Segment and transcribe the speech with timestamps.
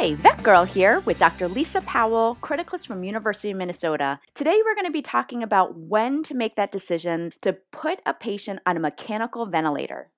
[0.00, 1.48] Hi, VetGirl here with Dr.
[1.48, 4.20] Lisa Powell, criticalist from University of Minnesota.
[4.32, 8.14] Today we're going to be talking about when to make that decision to put a
[8.14, 10.12] patient on a mechanical ventilator.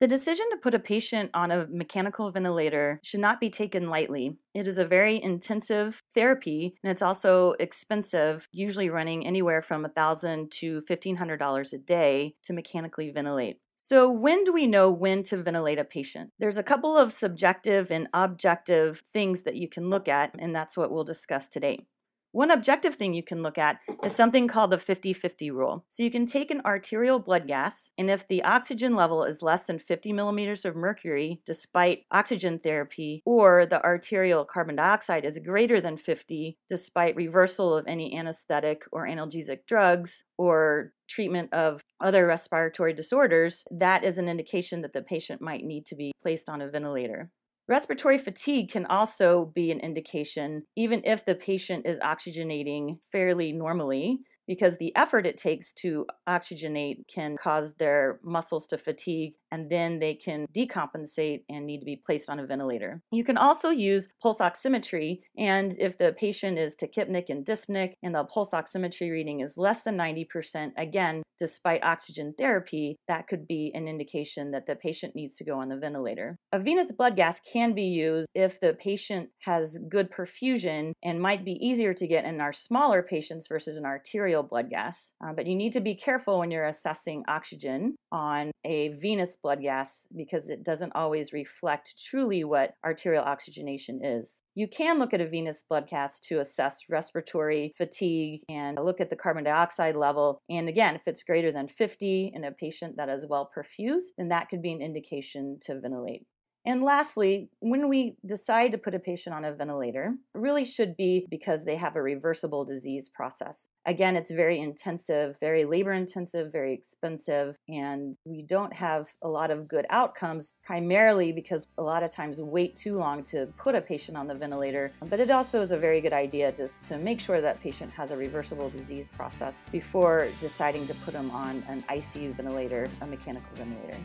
[0.00, 4.36] The decision to put a patient on a mechanical ventilator should not be taken lightly.
[4.52, 10.50] It is a very intensive therapy and it's also expensive, usually running anywhere from 1,000
[10.50, 13.60] to $1,500 a day to mechanically ventilate.
[13.84, 16.30] So, when do we know when to ventilate a patient?
[16.38, 20.76] There's a couple of subjective and objective things that you can look at, and that's
[20.76, 21.86] what we'll discuss today.
[22.32, 25.84] One objective thing you can look at is something called the 50 50 rule.
[25.90, 29.66] So you can take an arterial blood gas, and if the oxygen level is less
[29.66, 35.78] than 50 millimeters of mercury despite oxygen therapy, or the arterial carbon dioxide is greater
[35.78, 42.94] than 50 despite reversal of any anesthetic or analgesic drugs, or treatment of other respiratory
[42.94, 46.68] disorders, that is an indication that the patient might need to be placed on a
[46.70, 47.30] ventilator.
[47.68, 54.18] Respiratory fatigue can also be an indication, even if the patient is oxygenating fairly normally,
[54.46, 59.98] because the effort it takes to oxygenate can cause their muscles to fatigue and then
[59.98, 63.02] they can decompensate and need to be placed on a ventilator.
[63.12, 68.14] You can also use pulse oximetry, and if the patient is tachypneic and dyspneic and
[68.14, 73.72] the pulse oximetry reading is less than 90%, again, despite oxygen therapy, that could be
[73.74, 76.36] an indication that the patient needs to go on the ventilator.
[76.52, 81.44] A venous blood gas can be used if the patient has good perfusion and might
[81.44, 85.12] be easier to get in our smaller patients versus an arterial blood gas.
[85.24, 89.62] Uh, but you need to be careful when you're assessing oxygen on a venous blood
[89.62, 94.42] gas because it doesn't always reflect truly what arterial oxygenation is.
[94.54, 99.10] You can look at a venous blood gas to assess respiratory fatigue and look at
[99.10, 100.42] the carbon dioxide level.
[100.48, 104.28] And again, if it's greater than 50 in a patient that is well perfused, then
[104.28, 106.26] that could be an indication to ventilate.
[106.64, 111.26] And lastly, when we decide to put a patient on a ventilator, really should be
[111.28, 113.68] because they have a reversible disease process.
[113.84, 119.50] Again, it's very intensive, very labor intensive, very expensive, and we don't have a lot
[119.50, 123.80] of good outcomes primarily because a lot of times wait too long to put a
[123.80, 124.92] patient on the ventilator.
[125.10, 128.12] But it also is a very good idea just to make sure that patient has
[128.12, 133.48] a reversible disease process before deciding to put them on an ICU ventilator, a mechanical
[133.54, 133.98] ventilator.